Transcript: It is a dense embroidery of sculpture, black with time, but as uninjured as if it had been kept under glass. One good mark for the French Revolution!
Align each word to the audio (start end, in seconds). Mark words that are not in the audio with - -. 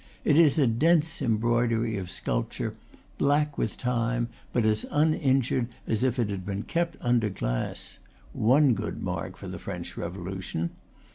It 0.25 0.35
is 0.39 0.57
a 0.57 0.65
dense 0.65 1.21
embroidery 1.21 1.95
of 1.95 2.09
sculpture, 2.09 2.73
black 3.19 3.59
with 3.59 3.77
time, 3.77 4.29
but 4.51 4.65
as 4.65 4.83
uninjured 4.89 5.67
as 5.85 6.01
if 6.03 6.17
it 6.17 6.31
had 6.31 6.43
been 6.43 6.63
kept 6.63 6.97
under 7.01 7.29
glass. 7.29 7.99
One 8.33 8.73
good 8.73 9.03
mark 9.03 9.37
for 9.37 9.47
the 9.47 9.59
French 9.59 9.95
Revolution! 9.95 10.71